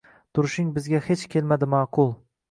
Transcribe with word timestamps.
Turishing 0.37 0.71
bizga 0.77 1.01
hech 1.07 1.25
kelmadi 1.33 1.69
ma’qul 1.75 2.11